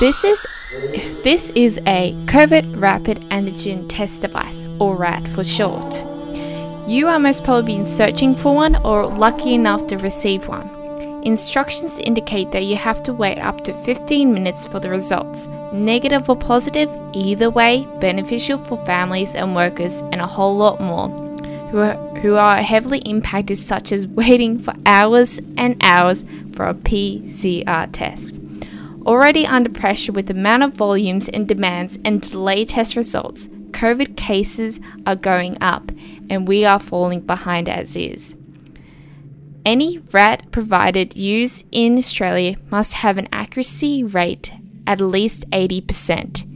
[0.00, 0.46] This is
[1.22, 6.06] this is a COVID Rapid Antigen Test Device, or RAT for short.
[6.86, 10.68] You are most probably been searching for one or lucky enough to receive one.
[11.22, 15.46] Instructions indicate that you have to wait up to 15 minutes for the results.
[15.72, 21.29] Negative or positive, either way, beneficial for families and workers, and a whole lot more
[21.70, 28.40] who are, heavily impacted, such as waiting for hours and hours for a PCR test.
[29.06, 34.16] Already under pressure with the amount of volumes and demands and delayed test results, COVID
[34.16, 35.90] cases are going up
[36.28, 38.36] and we are falling behind as is.
[39.64, 44.52] Any RAT provided used in Australia must have an accuracy rate
[44.86, 46.46] at least 80%.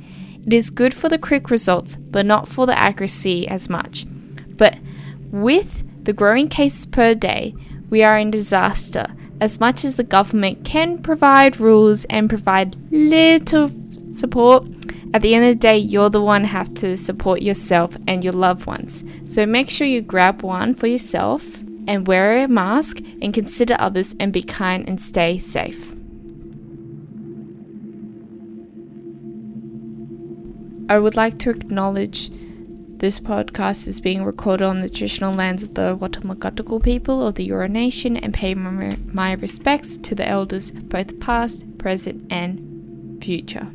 [0.46, 4.06] It is good for the quick results, but not for the accuracy as much.
[5.34, 7.56] With the growing cases per day,
[7.90, 9.08] we are in disaster
[9.40, 13.68] as much as the government can provide rules and provide little
[14.14, 14.64] support,
[15.12, 18.32] at the end of the day, you're the one have to support yourself and your
[18.32, 19.02] loved ones.
[19.24, 24.14] So make sure you grab one for yourself and wear a mask and consider others
[24.20, 25.96] and be kind and stay safe.
[30.88, 32.30] I would like to acknowledge
[32.98, 37.48] this podcast is being recorded on the traditional lands of the Watamagatugal people of the
[37.48, 43.68] Eora Nation and pay my respects to the elders, both past, present, and future.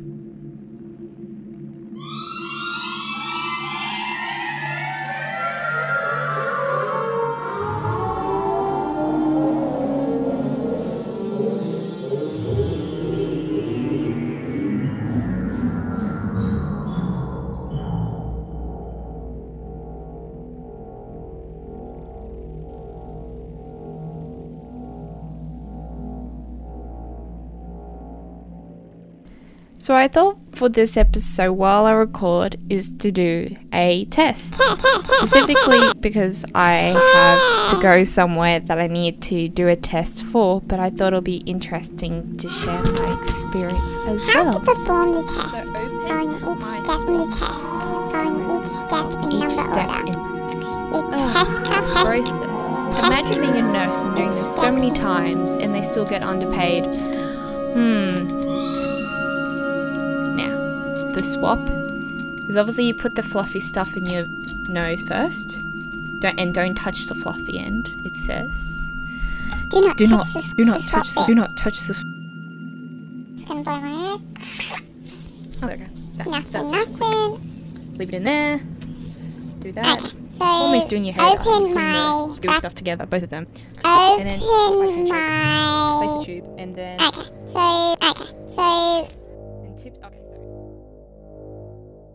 [29.82, 34.54] So I thought for this episode, while I record, is to do a test.
[34.54, 40.60] Specifically because I have to go somewhere that I need to do a test for,
[40.60, 44.52] but I thought it'll be interesting to share my experience as How well.
[44.52, 45.50] to perform the test.
[45.50, 45.70] So
[46.12, 47.60] Following each step in the test.
[48.12, 50.06] Following each step in each number step order.
[50.06, 50.12] in
[50.92, 53.06] Your Ugh, test card has process.
[53.06, 56.84] Imagine being a nurse and doing this so many times and they still get underpaid.
[57.72, 58.39] Hmm.
[61.20, 61.58] The swap
[62.48, 64.24] is obviously you put the fluffy stuff in your
[64.70, 65.50] nose first.
[66.22, 67.86] Don't and don't touch the fluffy end.
[68.06, 68.80] It says.
[69.70, 70.48] Do not Do touch not this.
[70.56, 72.00] do not this touch swap do not touch this.
[72.00, 74.20] It's gonna blow my head.
[75.62, 75.90] Oh, there we go.
[76.16, 77.98] That, Nothing, nothing.
[77.98, 78.60] leave it in there.
[79.60, 79.98] Do that.
[79.98, 81.38] Okay, It's almost doing your hair.
[81.38, 83.46] open my doing stuff together, both of them.
[83.84, 89.19] open then place the tube and then Okay, so okay, so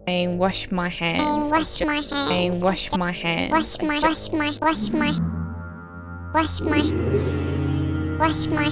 [0.08, 1.24] And wash my hands.
[1.24, 2.32] and wash my hands.
[2.32, 3.52] And wash my hands.
[3.52, 5.12] Wash my, wash my, wash my,
[6.32, 6.82] wash my,
[8.20, 8.70] wash my.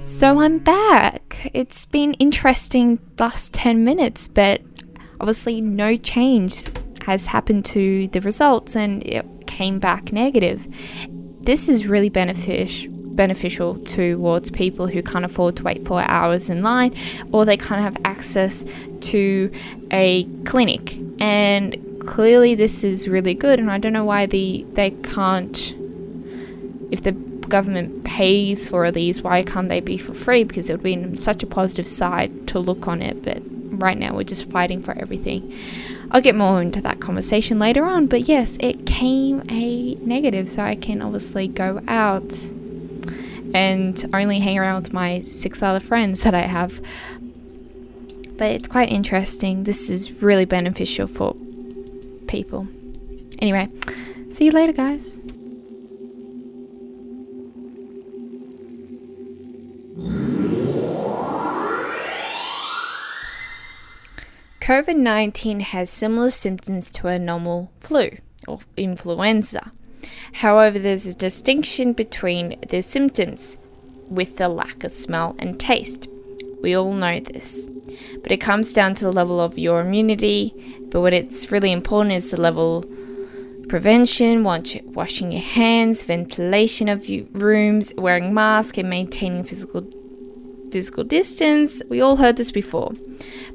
[0.00, 1.50] So I'm back.
[1.52, 4.60] It's been interesting last 10 minutes, but
[5.18, 6.66] obviously no change
[7.06, 10.66] has happened to the results and it came back negative.
[11.40, 16.62] This is really beneficial beneficial towards people who can't afford to wait four hours in
[16.62, 16.94] line
[17.32, 18.64] or they can't have access
[19.00, 19.50] to
[19.90, 24.90] a clinic and clearly this is really good and i don't know why the they
[24.90, 25.74] can't
[26.90, 27.12] if the
[27.48, 30.44] government pays for these, why can't they be for free?
[30.44, 33.22] Because it would be such a positive side to look on it.
[33.22, 33.42] But
[33.80, 35.52] right now, we're just fighting for everything.
[36.10, 38.06] I'll get more into that conversation later on.
[38.06, 42.32] But yes, it came a negative, so I can obviously go out
[43.54, 46.80] and only hang around with my six other friends that I have.
[48.36, 49.62] But it's quite interesting.
[49.62, 51.36] This is really beneficial for
[52.26, 52.66] people.
[53.38, 53.68] Anyway,
[54.30, 55.20] see you later, guys.
[64.60, 68.16] COVID 19 has similar symptoms to a normal flu
[68.48, 69.72] or influenza.
[70.34, 73.56] However, there's a distinction between the symptoms
[74.08, 76.08] with the lack of smell and taste.
[76.62, 77.68] We all know this.
[78.22, 80.54] But it comes down to the level of your immunity.
[80.90, 82.84] But what it's really important is the level
[83.68, 89.86] prevention, washing your hands, ventilation of rooms, wearing masks, and maintaining physical
[90.70, 91.82] physical distance.
[91.88, 92.94] We all heard this before,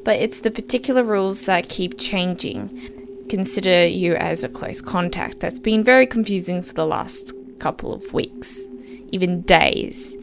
[0.06, 2.99] but it's the particular rules that keep changing.
[3.30, 5.40] Consider you as a close contact.
[5.40, 8.68] That's been very confusing for the last couple of weeks.
[9.12, 10.16] even days.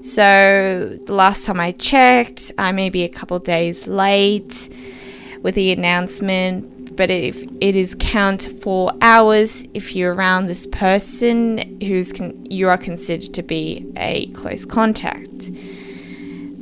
[0.00, 4.68] So the last time I checked, I may be a couple days late
[5.42, 11.80] with the announcement, but if it is count for hours if you're around this person
[11.80, 15.50] who's con- you are considered to be a close contact.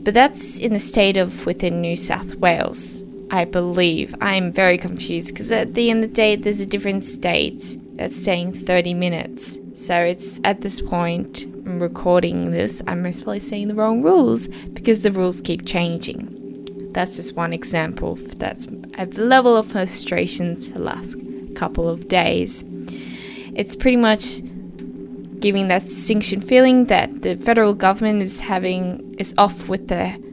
[0.05, 4.15] But that's in the state of within New South Wales, I believe.
[4.21, 8.17] I'm very confused because at the end of the day, there's a different state that's
[8.17, 9.59] saying 30 minutes.
[9.75, 14.49] So it's at this point, I'm recording this, I'm most probably saying the wrong rules
[14.73, 16.37] because the rules keep changing.
[16.93, 18.17] That's just one example.
[18.17, 18.67] That's
[18.99, 21.17] a level of frustrations the last
[21.55, 22.65] couple of days.
[23.55, 24.41] It's pretty much
[25.41, 30.31] giving that distinction feeling that the federal government is having is off with the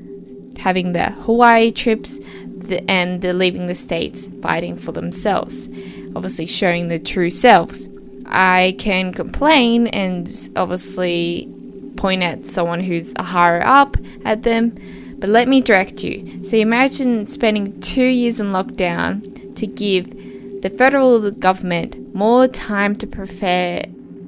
[0.57, 2.19] having the Hawaii trips
[2.67, 5.67] the, and they're leaving the states fighting for themselves,
[6.15, 7.89] obviously showing their true selves.
[8.25, 11.49] I can complain and obviously
[11.95, 14.77] point at someone who's higher up at them,
[15.19, 16.43] but let me direct you.
[16.43, 23.07] So imagine spending two years in lockdown to give the federal government more time to
[23.07, 23.83] prepare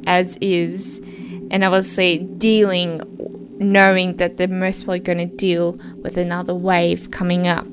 [0.07, 0.99] as is,
[1.51, 3.01] and obviously dealing,
[3.59, 7.67] knowing that they're most probably going to deal with another wave coming up.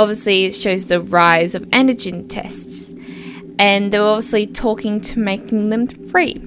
[0.00, 2.94] Obviously, it shows the rise of antigen tests,
[3.58, 6.38] and they're obviously talking to making them free.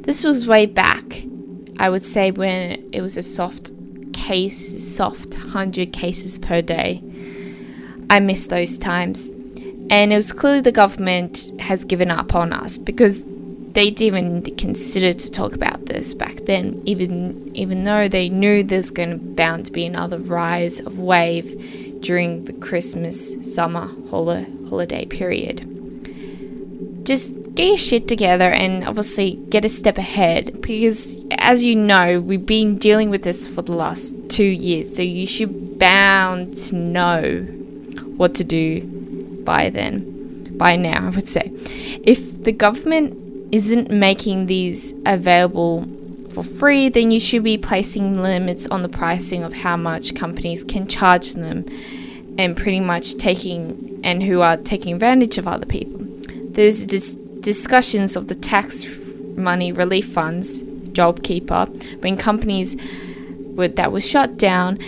[0.00, 1.24] This was way back,
[1.78, 3.70] I would say, when it was a soft
[4.12, 7.02] case, soft 100 cases per day.
[8.10, 9.28] I miss those times.
[9.88, 13.22] And it was clearly the government has given up on us because
[13.72, 18.62] they didn't even consider to talk about this back then, even even though they knew
[18.62, 21.54] there's going to bound to be another rise of wave
[22.00, 25.64] during the Christmas summer holiday period.
[27.04, 32.20] Just get your shit together and obviously get a step ahead because, as you know,
[32.20, 36.76] we've been dealing with this for the last two years, so you should bound to
[36.76, 37.40] know
[38.16, 38.82] what to do
[39.44, 41.50] by then, by now, I would say.
[42.04, 43.16] If the government
[43.52, 45.88] isn't making these available
[46.42, 50.62] for free, then you should be placing limits on the pricing of how much companies
[50.62, 51.64] can charge them
[52.38, 55.98] and pretty much taking and who are taking advantage of other people.
[56.52, 58.86] There's dis- discussions of the tax
[59.36, 62.76] money relief funds, JobKeeper, when companies
[63.56, 64.78] were, that were shut down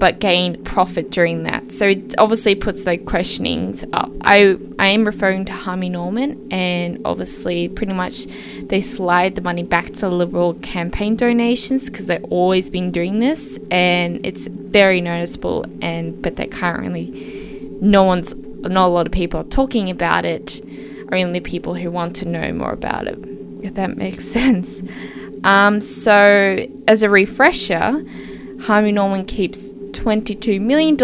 [0.00, 1.70] but gained profit during that.
[1.72, 4.10] So it obviously puts the questionings up.
[4.22, 8.26] I I am referring to Harvey Norman, and obviously, pretty much
[8.62, 13.20] they slide the money back to the Liberal campaign donations because they've always been doing
[13.20, 15.66] this, and it's very noticeable.
[15.82, 20.60] And but they're currently no one's not a lot of people are talking about it.
[21.12, 23.18] Are only people who want to know more about it,
[23.62, 24.82] if that makes sense.
[25.44, 28.02] Um, so as a refresher.
[28.64, 30.96] Harvey Norman keeps $22 million,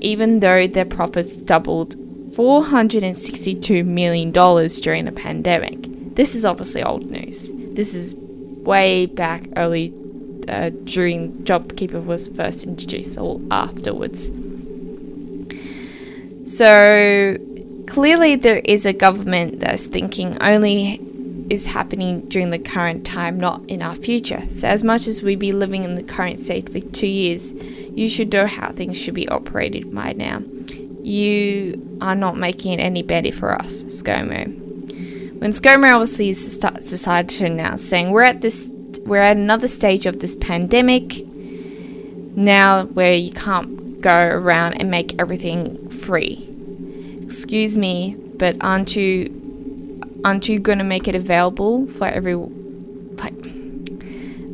[0.00, 1.96] even though their profits doubled
[2.30, 6.14] $462 million during the pandemic.
[6.14, 7.50] This is obviously old news.
[7.54, 9.92] This is way back early
[10.48, 14.30] uh, during JobKeeper was first introduced or afterwards.
[16.44, 17.36] So
[17.86, 21.00] clearly, there is a government that's thinking only
[21.50, 24.42] is happening during the current time, not in our future.
[24.50, 27.52] So, as much as we be living in the current state for two years,
[27.96, 30.42] you should know how things should be operated by now.
[31.02, 34.46] You are not making it any better for us, ScoMo.
[35.40, 38.70] When ScoMo obviously decided to announce, saying we're at this,
[39.06, 41.26] we're at another stage of this pandemic
[42.36, 46.46] now where you can't go around and make everything free.
[47.22, 49.32] Excuse me, but aren't you
[50.22, 53.55] aren't you going to make it available for every like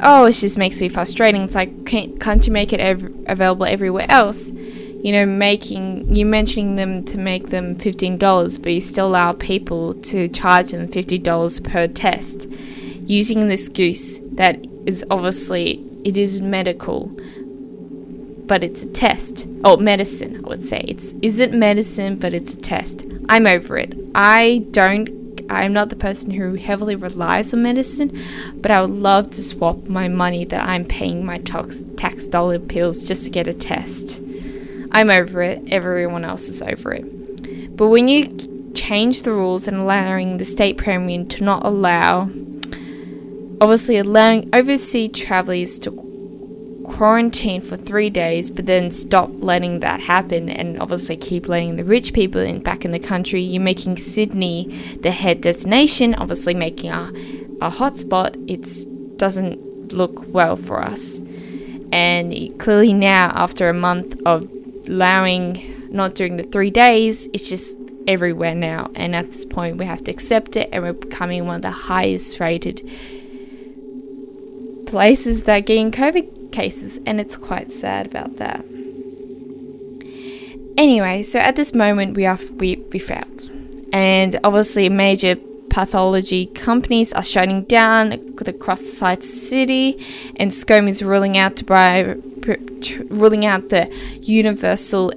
[0.02, 3.64] oh it just makes me frustrating it's like can't, can't you make it ev- available
[3.64, 9.08] everywhere else you know making you mentioning them to make them $15 but you still
[9.08, 12.48] allow people to charge them $50 per test
[13.06, 17.10] using this goose that is obviously it is medical
[18.52, 19.46] but it's a test.
[19.64, 20.84] Oh, medicine, I would say.
[20.86, 23.06] It's isn't medicine, but it's a test.
[23.28, 23.96] I'm over it.
[24.14, 25.21] I don't
[25.52, 28.18] I'm not the person who heavily relies on medicine,
[28.56, 32.58] but I would love to swap my money that I'm paying my tax, tax dollar
[32.58, 34.20] bills just to get a test.
[34.92, 35.62] I'm over it.
[35.68, 37.76] Everyone else is over it.
[37.76, 42.30] But when you change the rules and allowing the state premium to not allow,
[43.60, 46.11] obviously allowing overseas travelers to
[47.02, 51.82] quarantine for three days, but then stop letting that happen and obviously keep letting the
[51.82, 53.42] rich people in back in the country.
[53.42, 54.66] You're making Sydney
[55.00, 57.12] the head destination, obviously making a,
[57.60, 61.20] a hotspot, it doesn't look well for us.
[61.90, 64.48] And clearly now, after a month of
[64.86, 68.92] allowing not during the three days, it's just everywhere now.
[68.94, 71.72] And at this point, we have to accept it, and we're becoming one of the
[71.72, 72.88] highest rated
[74.86, 78.64] places that getting COVID cases, and it's quite sad about that.
[80.76, 83.50] Anyway, so at this moment, we are we we failed,
[83.92, 85.36] and obviously major
[85.68, 89.98] pathology companies are shutting down across the city,
[90.36, 92.14] and ScoMo is ruling out to buy,
[93.08, 93.90] ruling out the
[94.22, 95.12] universal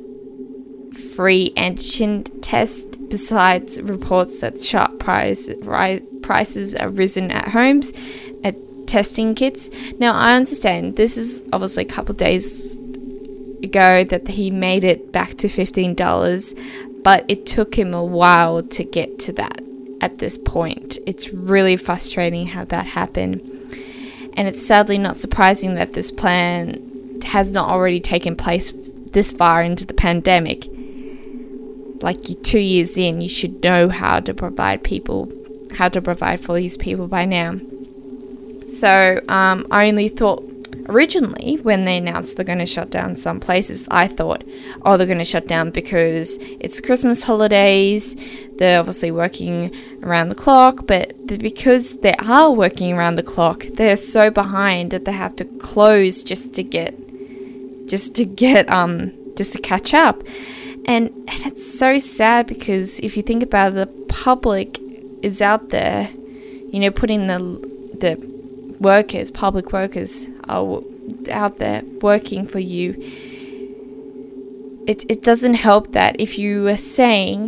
[1.16, 2.88] free antigen test.
[3.10, 7.94] Besides reports that sharp price, ri- prices have risen at homes
[8.88, 9.70] testing kits.
[10.00, 12.76] Now I understand this is obviously a couple days
[13.64, 16.54] ago that he made it back to fifteen dollars,
[17.04, 19.62] but it took him a while to get to that
[20.02, 20.98] at this point.
[21.06, 23.42] It's really frustrating how that happened.
[24.38, 28.74] And it's sadly not surprising that this plan has not already taken place
[29.12, 30.68] this far into the pandemic.
[32.02, 35.32] Like you two years in, you should know how to provide people,
[35.76, 37.58] how to provide for these people by now.
[38.68, 40.44] So um, I only thought
[40.88, 44.44] originally when they announced they're going to shut down some places, I thought,
[44.84, 48.16] oh, they're going to shut down because it's Christmas holidays.
[48.58, 53.98] They're obviously working around the clock, but because they are working around the clock, they're
[53.98, 56.96] so behind that they have to close just to get,
[57.88, 60.24] just to get, um, just to catch up.
[60.88, 64.80] And, and it's so sad because if you think about it, the public
[65.24, 66.12] is out there,
[66.70, 67.40] you know, putting the
[68.00, 68.35] the
[68.86, 70.82] workers, public workers, are
[71.32, 72.94] out there working for you.
[74.88, 77.40] It, it doesn't help that if you are saying,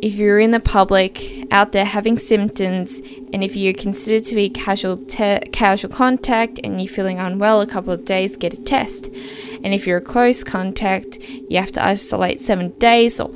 [0.00, 1.16] if you're in the public
[1.50, 3.00] out there having symptoms,
[3.32, 7.66] and if you're considered to be casual te- casual contact and you're feeling unwell a
[7.66, 9.08] couple of days, get a test.
[9.64, 11.18] And if you're a close contact,
[11.50, 13.32] you have to isolate seven days or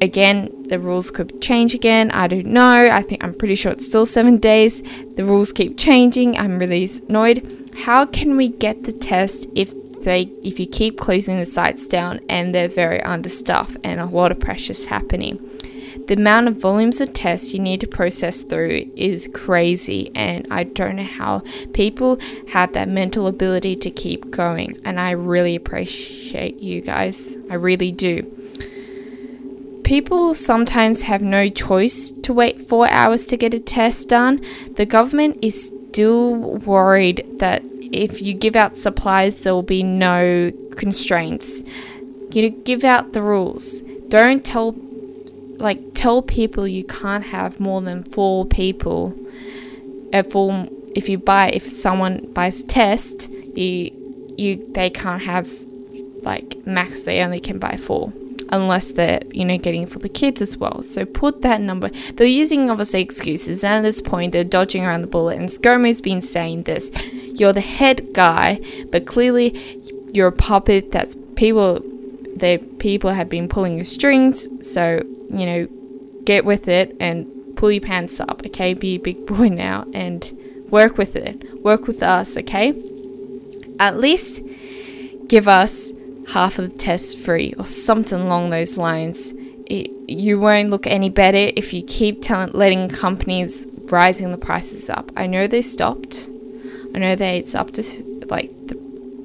[0.00, 2.10] again, the rules could change again.
[2.10, 2.88] I don't know.
[2.90, 4.82] I think I'm pretty sure it's still seven days.
[5.16, 6.38] The rules keep changing.
[6.38, 7.70] I'm really annoyed.
[7.84, 9.72] How can we get the test if
[10.02, 14.32] they if you keep closing the sites down and they're very understaffed and a lot
[14.32, 15.38] of pressure's happening?
[16.06, 20.62] The amount of volumes of tests you need to process through is crazy, and I
[20.62, 24.78] don't know how people have that mental ability to keep going.
[24.84, 27.36] And I really appreciate you guys.
[27.50, 28.22] I really do
[29.86, 34.84] people sometimes have no choice to wait four hours to get a test done, the
[34.84, 37.62] government is still worried that
[37.92, 41.62] if you give out supplies, there will be no constraints.
[42.32, 43.82] You know, give out the rules.
[44.08, 44.74] Don't tell,
[45.58, 49.16] like, tell people you can't have more than four people.
[50.30, 53.92] Full, if you buy, if someone buys a test, you,
[54.36, 55.48] you, they can't have,
[56.22, 57.02] like, max.
[57.02, 58.12] They only can buy four
[58.50, 60.82] unless they're you know getting for the kids as well.
[60.82, 65.02] So put that number they're using obviously excuses and at this point they're dodging around
[65.02, 66.90] the bullet and ScoMo's been saying this.
[67.12, 68.60] You're the head guy
[68.90, 71.80] but clearly you're a puppet that's people
[72.36, 75.68] the people have been pulling your strings so you know
[76.24, 77.26] get with it and
[77.56, 78.74] pull your pants up okay?
[78.74, 80.36] Be a big boy now and
[80.70, 81.62] work with it.
[81.62, 82.74] Work with us okay?
[83.78, 84.42] At least
[85.28, 85.92] give us
[86.28, 89.32] half of the test free or something along those lines.
[89.66, 94.90] It, you won't look any better if you keep telling, letting companies rising the prices
[94.90, 95.10] up.
[95.16, 96.28] I know they stopped.
[96.94, 98.76] I know that it's up to th- like the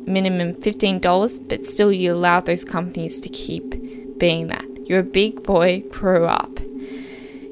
[0.05, 4.65] minimum $15, but still you allow those companies to keep being that.
[4.87, 6.59] You're a big boy, grow up.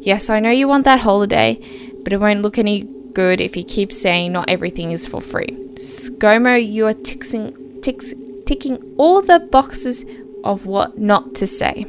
[0.02, 1.60] Yes, I know you want that holiday,
[2.04, 5.52] but it won't look any good if you keep saying not everything is for free.
[5.74, 7.52] ScoMo, you are tixing,
[7.82, 8.14] tix,
[8.50, 10.04] ticking all the boxes
[10.44, 11.86] of what not to say.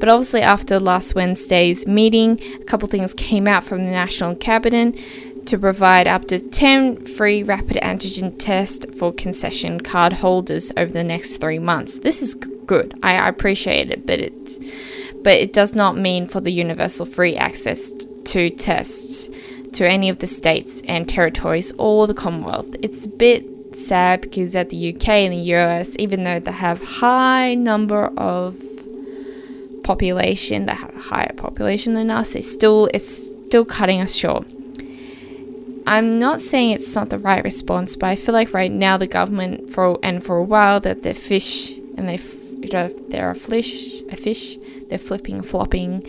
[0.00, 4.98] But obviously, after last Wednesday's meeting, a couple things came out from the National Cabinet
[5.44, 11.04] to provide up to 10 free rapid antigen tests for concession card holders over the
[11.04, 11.98] next three months.
[11.98, 12.98] This is good.
[13.02, 14.58] I, appreciate it, but it's
[15.22, 17.92] but it does not mean for the universal free access
[18.24, 19.28] to tests
[19.74, 22.74] to any of the states and territories or the Commonwealth.
[22.80, 26.82] It's a bit sad because at the UK and the US, even though they have
[26.82, 28.56] high number of
[29.82, 34.46] population, they have a higher population than us, they still it's still cutting us short.
[35.86, 39.06] I'm not saying it's not the right response, but I feel like right now the
[39.06, 42.18] government for and for a while that the fish and they
[42.60, 44.58] you know they're a fish a fish
[44.88, 46.06] they're flipping flopping,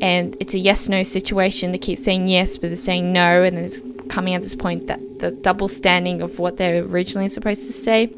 [0.00, 1.72] and it's a yes no situation.
[1.72, 5.00] They keep saying yes, but they're saying no, and it's coming at this point that
[5.20, 8.12] the double standing of what they're originally supposed to say.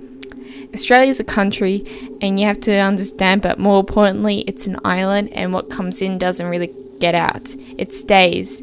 [0.74, 1.84] Australia is a country,
[2.20, 6.18] and you have to understand, but more importantly, it's an island, and what comes in
[6.18, 8.62] doesn't really get out, it stays.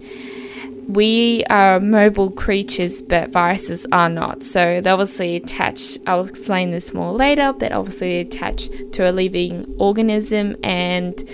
[0.88, 4.44] We are mobile creatures, but viruses are not.
[4.44, 9.76] So they obviously attach, I'll explain this more later, but obviously attach to a living
[9.78, 11.30] organism, and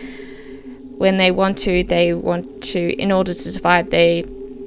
[0.97, 4.25] when they want to, they want to, in order to survive, they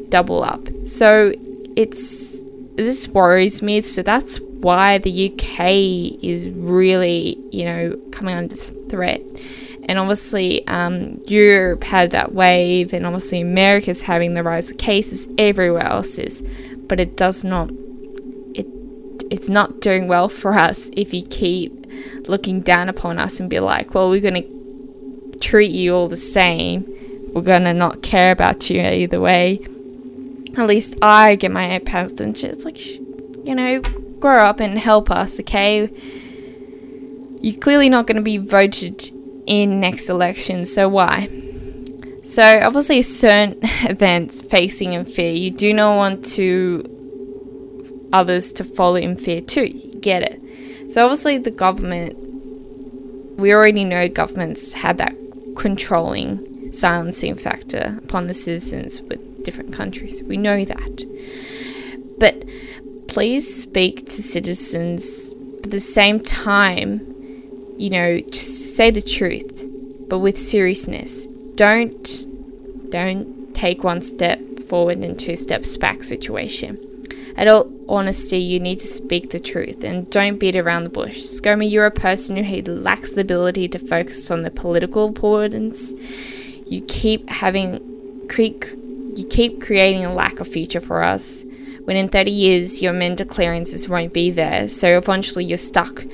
[0.08, 0.66] double up.
[0.88, 1.35] So
[1.76, 2.42] it's
[2.76, 3.83] this worries me.
[3.83, 9.21] So that's why the UK is really, you know, coming under threat.
[9.88, 15.28] And obviously, um, Europe had that wave, and obviously, America's having the rise of cases.
[15.38, 16.42] Everywhere else is,
[16.88, 17.71] but it does not.
[18.54, 18.66] It
[19.30, 21.87] it's not doing well for us if you keep
[22.28, 24.42] looking down upon us and be like, well, we're gonna
[25.40, 26.87] treat you all the same.
[27.33, 29.61] We're gonna not care about you either way.
[30.58, 32.52] At least I get my iPad and shit.
[32.52, 32.84] It's like,
[33.46, 33.80] you know,
[34.18, 35.88] grow up and help us, okay?
[37.40, 39.10] You're clearly not going to be voted
[39.46, 41.28] in next election, so why?
[42.24, 48.96] So, obviously, certain events facing in fear, you do not want to others to follow
[48.96, 49.66] in fear too.
[49.66, 50.92] You get it.
[50.92, 52.16] So, obviously, the government,
[53.38, 55.14] we already know governments had that
[55.56, 60.23] controlling, silencing factor upon the citizens with different countries.
[60.23, 61.04] We know that.
[62.18, 62.45] But
[63.09, 67.00] please speak to citizens at the same time,
[67.76, 69.68] you know, just say the truth,
[70.09, 71.26] but with seriousness.
[71.54, 72.26] Don't
[72.90, 76.78] don't take one step forward and two steps back situation.
[77.37, 81.23] At all honesty, you need to speak the truth and don't beat around the bush.
[81.23, 85.95] ScoMo, you're a person who lacks the ability to focus on the political importance.
[86.66, 88.26] You keep having,
[89.18, 91.44] you keep creating a lack of future for us
[91.84, 94.68] when in 30 years your Mender clearances won't be there.
[94.68, 96.04] So eventually you're stuck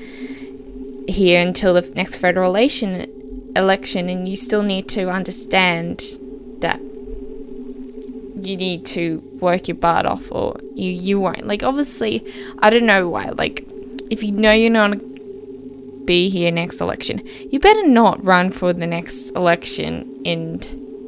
[1.09, 6.03] here until the next federal election, election and you still need to understand
[6.61, 6.81] that
[8.41, 11.47] you need to work your butt off or you, you won't.
[11.47, 12.25] Like, obviously,
[12.61, 13.31] I don't know why.
[13.31, 13.67] Like,
[14.11, 14.97] if you know you're not
[16.07, 20.61] be here next election, you better not run for the next election in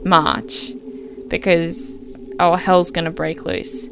[0.04, 0.72] March
[1.28, 3.88] because, oh, hell's gonna break loose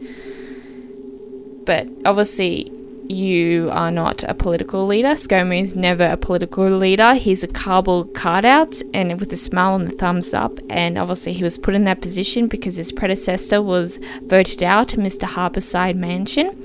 [1.64, 2.70] but obviously
[3.06, 5.08] you are not a political leader.
[5.08, 7.14] ScoMo is never a political leader.
[7.14, 10.58] He's a cardboard cutout and with a smile and a thumbs up.
[10.70, 15.28] And obviously, he was put in that position because his predecessor was voted out, Mr.
[15.28, 16.56] Harbourside Mansion,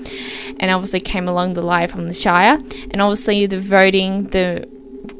[0.58, 2.58] and obviously came along the lie from the Shire.
[2.90, 4.66] And obviously, the voting, the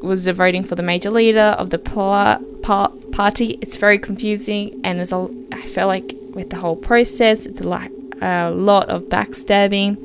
[0.01, 3.57] was the voting for the major leader of the par- par- party.
[3.61, 5.29] It's very confusing, and there's a.
[5.51, 9.97] I feel like with the whole process, it's lot a lot of backstabbing.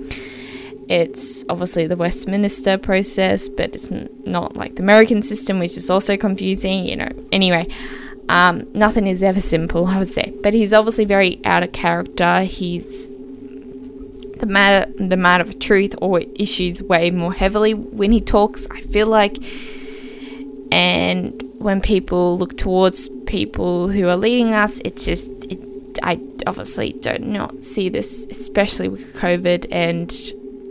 [0.88, 3.90] It's obviously the Westminster process, but it's
[4.24, 7.08] not like the American system, which is also confusing, you know.
[7.32, 7.66] Anyway,
[8.28, 10.32] um, nothing is ever simple, I would say.
[10.42, 12.42] But he's obviously very out of character.
[12.42, 13.08] He's
[14.38, 18.68] the matter the matter of truth or issues way more heavily when he talks.
[18.70, 19.38] I feel like,
[20.70, 25.64] and when people look towards people who are leading us, it's just it
[26.02, 30.10] I obviously do not see this, especially with COVID and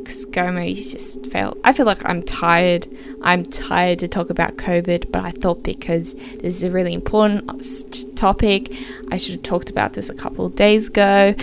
[0.06, 1.58] ScoMo just felt.
[1.64, 2.88] I feel like I'm tired.
[3.22, 8.16] I'm tired to talk about COVID, but I thought because this is a really important
[8.16, 8.74] topic,
[9.12, 11.36] I should have talked about this a couple of days ago.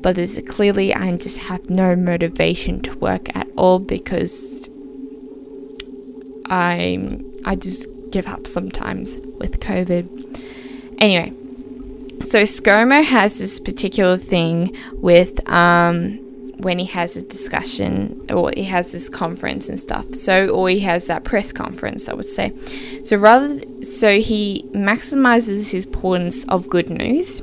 [0.00, 4.68] But there's a, clearly, I just have no motivation to work at all because
[6.46, 7.26] I'm.
[7.42, 10.08] I just give up sometimes with COVID.
[10.98, 11.32] Anyway,
[12.20, 16.18] so ScoMo has this particular thing with um,
[16.58, 20.14] when he has a discussion or he has this conference and stuff.
[20.14, 22.52] So or he has that press conference, I would say.
[23.02, 27.40] So rather, so he maximizes his importance of good news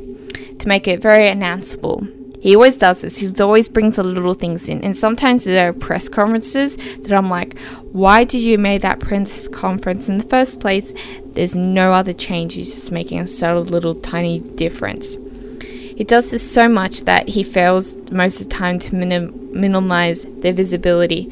[0.59, 2.13] to make it very announceable.
[2.47, 3.17] He always does this.
[3.17, 4.81] He always brings the little things in.
[4.81, 7.59] And sometimes there are press conferences that I'm like,
[7.91, 10.93] why did you make that press conference in the first place?
[11.25, 12.53] There's no other change.
[12.53, 15.17] He's just making a subtle little tiny difference.
[15.61, 20.23] He does this so much that he fails most of the time to minim- minimize
[20.23, 21.29] the visibility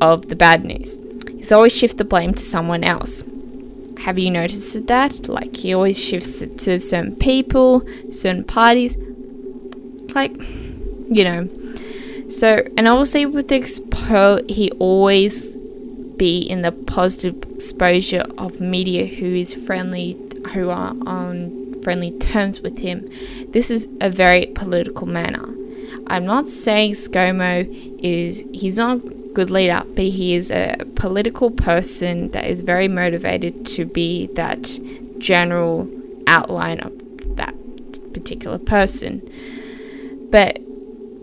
[0.00, 0.98] of the bad news.
[1.36, 3.22] He's always shift the blame to someone else.
[3.98, 5.28] Have you noticed that?
[5.28, 8.96] Like he always shifts it to certain people, certain parties.
[10.18, 10.36] Like,
[11.08, 11.48] you know.
[12.28, 15.56] So, and obviously with expo, he always
[16.16, 20.18] be in the positive exposure of media who is friendly
[20.52, 23.08] who are on friendly terms with him.
[23.52, 25.46] This is a very political manner.
[26.08, 27.52] I'm not saying ScoMo
[28.02, 29.00] is he's not a
[29.32, 34.78] good leader, but he is a political person that is very motivated to be that
[35.18, 35.88] general
[36.26, 36.92] outline of
[37.36, 37.54] that
[38.12, 39.22] particular person.
[40.30, 40.60] But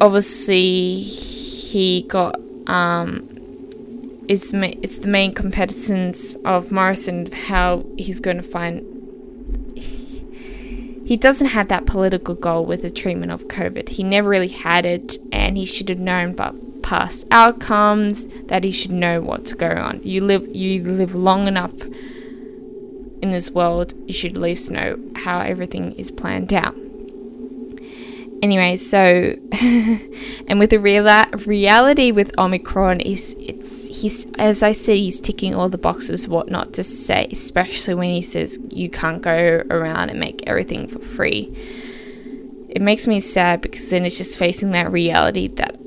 [0.02, 3.36] obviously, he got um,
[4.28, 8.84] it's it's the main competence of Morrison how he's going to find.
[11.06, 13.89] He doesn't have that political goal with the treatment of COVID.
[13.89, 18.26] He never really had it, and he should have known about past outcomes.
[18.46, 20.02] That he should know what's going on.
[20.04, 21.80] You live you live long enough
[23.22, 23.94] in this world.
[24.08, 26.76] You should at least know how everything is planned out
[28.41, 28.98] anyway, so
[30.48, 31.06] and with the real
[31.45, 36.50] reality with Omicron is it's he's as I said he's ticking all the boxes what
[36.50, 41.00] not to say, especially when he says you can't go around and make everything for
[41.00, 41.54] free.
[42.69, 45.80] It makes me sad because then it's just facing that reality that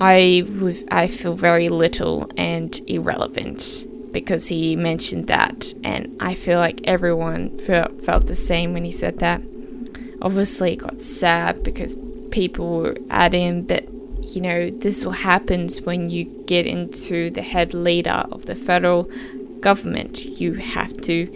[0.00, 0.44] I
[0.90, 7.58] I feel very little and irrelevant because he mentioned that and I feel like everyone
[7.58, 9.42] felt, felt the same when he said that
[10.22, 11.96] obviously it got sad because
[12.30, 13.86] people were adding that
[14.22, 19.10] you know this will happen when you get into the head leader of the federal
[19.60, 20.24] government.
[20.24, 21.30] You have to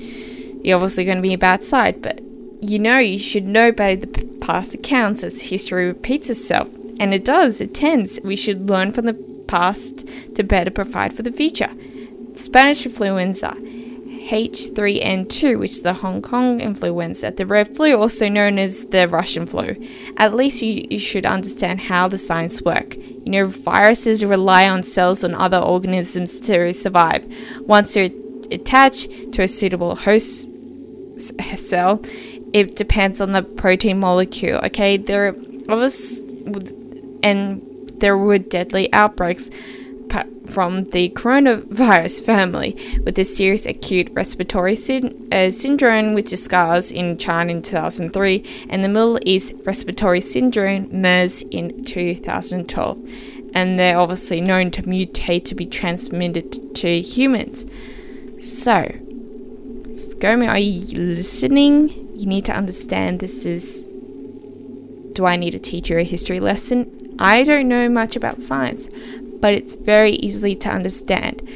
[0.63, 2.21] you're obviously going to be a bad side but
[2.61, 4.07] you know you should know by the
[4.41, 6.69] past accounts as history repeats itself.
[6.99, 8.21] And it does it tends.
[8.23, 9.15] We should learn from the
[9.47, 11.71] past to better provide for the future.
[12.35, 13.57] Spanish influenza
[14.31, 19.45] H3N2, which is the Hong Kong influenza, the red flu, also known as the Russian
[19.45, 19.77] flu.
[20.19, 22.97] At least you, you should understand how the science work.
[22.97, 27.27] You know, viruses rely on cells on other organisms to survive.
[27.63, 28.11] Once they're
[28.53, 30.49] attached to a suitable host
[31.57, 32.01] cell,
[32.53, 34.61] it depends on the protein molecule.
[34.65, 35.35] Okay, there
[35.69, 35.89] are
[37.23, 37.63] and
[37.99, 39.51] there were deadly outbreaks
[40.47, 46.91] from the coronavirus family with the serious acute respiratory sy- uh, syndrome, which is SARS
[46.91, 53.11] in China in 2003, and the Middle East respiratory syndrome, MERS, in 2012.
[53.55, 57.67] And they're obviously known to mutate to be transmitted to humans.
[58.39, 58.85] So,
[59.91, 61.89] ScoMo, are you listening?
[62.15, 63.85] You need to understand this is.
[65.13, 67.17] Do I need to teach you a history lesson?
[67.19, 68.89] I don't know much about science,
[69.41, 71.47] but it's very easily to understand.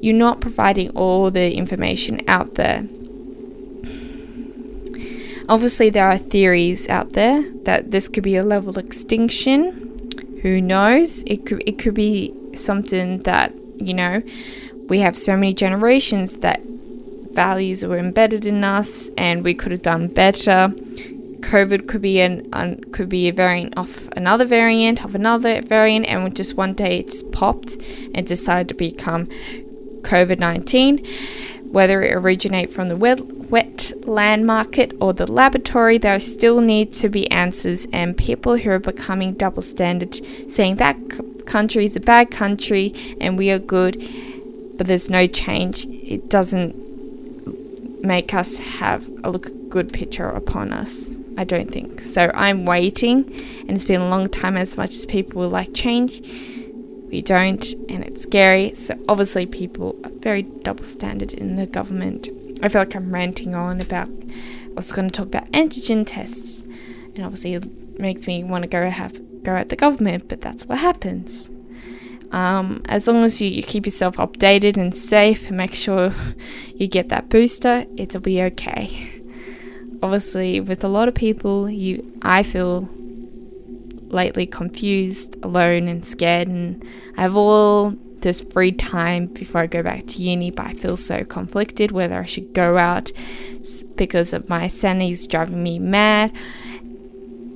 [0.00, 2.86] You're not providing all the information out there.
[5.48, 9.98] Obviously, there are theories out there that this could be a level extinction.
[10.42, 11.22] Who knows?
[11.26, 14.22] It could it could be something that you know
[14.88, 16.60] we have so many generations that
[17.32, 20.72] values were embedded in us, and we could have done better.
[21.44, 22.50] COVID could be an
[22.92, 27.22] could be a variant of another variant of another variant, and just one day it's
[27.22, 27.76] popped
[28.14, 29.28] and decided to become
[30.02, 31.04] COVID nineteen.
[31.70, 36.92] Whether it originate from the wet, wet land market or the laboratory, there still need
[36.94, 40.96] to be answers, and people who are becoming double standard, saying that
[41.46, 44.00] country is a bad country and we are good,
[44.76, 45.86] but there's no change.
[45.86, 46.74] It doesn't
[48.04, 51.16] make us have a look good picture upon us.
[51.36, 52.00] I don't think.
[52.00, 53.24] So I'm waiting,
[53.60, 56.20] and it's been a long time as much as people will like change.
[57.08, 58.74] We don't, and it's scary.
[58.74, 62.28] So obviously, people are very double standard in the government.
[62.62, 64.08] I feel like I'm ranting on about.
[64.08, 66.62] I was going to talk about antigen tests,
[67.14, 70.66] and obviously, it makes me want to go have go at the government, but that's
[70.66, 71.50] what happens.
[72.32, 76.12] Um, as long as you, you keep yourself updated and safe and make sure
[76.74, 79.20] you get that booster, it'll be okay
[80.04, 82.86] obviously with a lot of people you I feel
[84.08, 86.84] lately confused, alone and scared and
[87.16, 90.96] I have all this free time before I go back to uni, but I feel
[90.98, 93.12] so conflicted whether I should go out
[93.96, 96.32] because of my sanity's driving me mad,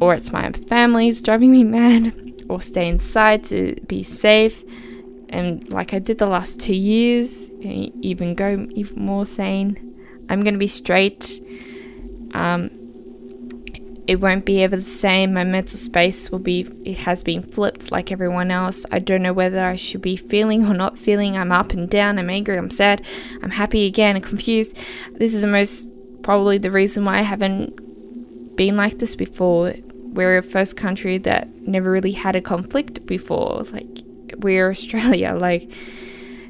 [0.00, 4.64] or it's my family's driving me mad, or stay inside to be safe.
[5.28, 9.76] And like I did the last two years, even go even more sane.
[10.30, 11.40] I'm gonna be straight
[12.32, 12.70] um,
[14.08, 15.34] it won't be ever the same.
[15.34, 18.86] My mental space will be, it has been flipped like everyone else.
[18.90, 21.36] I don't know whether I should be feeling or not feeling.
[21.36, 22.18] I'm up and down.
[22.18, 22.56] I'm angry.
[22.56, 23.04] I'm sad.
[23.42, 24.74] I'm happy again and confused.
[25.12, 29.74] This is the most, probably the reason why I haven't been like this before.
[29.84, 33.64] We're a first country that never really had a conflict before.
[33.70, 34.04] Like,
[34.38, 35.34] we're Australia.
[35.38, 35.70] Like,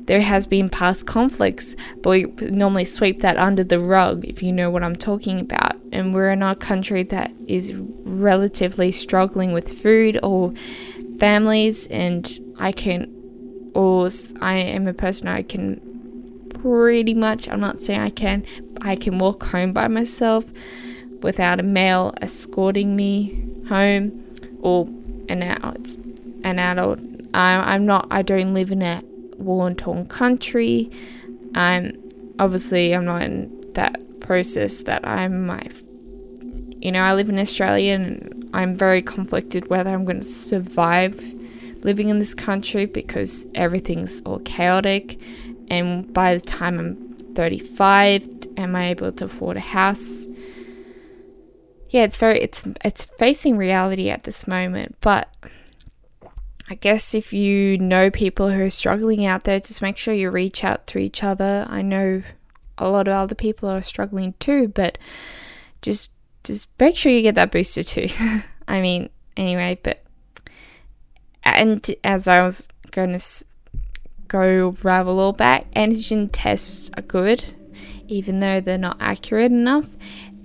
[0.09, 4.53] there has been past conflicts, but we normally sweep that under the rug if you
[4.53, 5.77] know what I'm talking about.
[5.93, 10.55] And we're in a country that is relatively struggling with food or
[11.19, 12.27] families, and
[12.59, 14.09] I can, or
[14.41, 15.79] I am a person I can
[16.63, 18.47] pretty much, I'm not saying I can,
[18.81, 20.47] I can walk home by myself
[21.21, 24.25] without a male escorting me home
[24.63, 24.87] or
[25.29, 25.97] an adult.
[26.45, 26.99] An adult.
[27.35, 29.03] I, I'm not, I don't live in a
[29.39, 30.91] war torn country.
[31.55, 31.97] I'm
[32.39, 35.63] obviously I'm not in that process that I'm my
[36.81, 41.35] you know, I live in Australia and I'm very conflicted whether I'm going to survive
[41.83, 45.21] living in this country because everything's all chaotic
[45.69, 50.27] and by the time I'm 35 am I able to afford a house?
[51.91, 55.35] Yeah, it's very it's it's facing reality at this moment, but
[56.71, 60.31] I guess if you know people who are struggling out there, just make sure you
[60.31, 61.67] reach out to each other.
[61.69, 62.23] I know
[62.77, 64.99] a lot of other people are struggling too, but
[65.81, 66.11] just
[66.45, 68.09] just make sure you get that booster too.
[68.69, 70.05] I mean, anyway, but
[71.43, 73.45] and as I was going to
[74.29, 77.45] go ravel all back, antigen tests are good,
[78.09, 79.89] even though they're not accurate enough.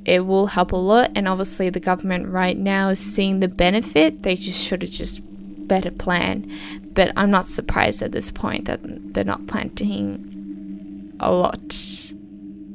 [0.05, 4.23] It will help a lot, and obviously the government right now is seeing the benefit.
[4.23, 5.21] They just should have just
[5.67, 6.51] better plan.
[6.93, 11.75] But I'm not surprised at this point that they're not planting a lot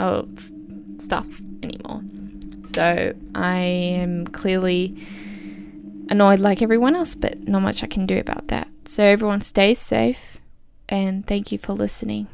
[0.01, 0.51] of
[0.99, 1.27] stuff
[1.63, 2.03] anymore.
[2.65, 4.97] So I am clearly
[6.11, 8.69] annoyed like everyone else, but not much I can do about that.
[8.85, 10.39] So everyone stay safe
[10.89, 12.27] and thank you for listening.